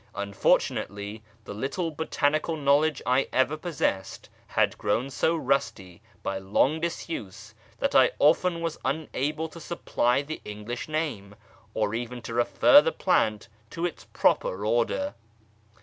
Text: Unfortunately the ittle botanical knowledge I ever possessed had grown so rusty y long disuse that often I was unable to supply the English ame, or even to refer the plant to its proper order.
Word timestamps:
Unfortunately 0.15 1.21
the 1.45 1.53
ittle 1.53 1.91
botanical 1.91 2.57
knowledge 2.57 3.03
I 3.05 3.27
ever 3.31 3.55
possessed 3.55 4.29
had 4.47 4.75
grown 4.79 5.11
so 5.11 5.35
rusty 5.35 6.01
y 6.25 6.39
long 6.39 6.79
disuse 6.79 7.53
that 7.77 7.93
often 8.17 8.55
I 8.55 8.59
was 8.61 8.79
unable 8.83 9.47
to 9.49 9.59
supply 9.59 10.23
the 10.23 10.41
English 10.43 10.89
ame, 10.89 11.35
or 11.75 11.93
even 11.93 12.23
to 12.23 12.33
refer 12.33 12.81
the 12.81 12.91
plant 12.91 13.47
to 13.69 13.85
its 13.85 14.05
proper 14.05 14.65
order. 14.65 15.13